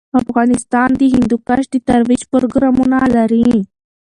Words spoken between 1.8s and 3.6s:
ترویج پروګرامونه لري.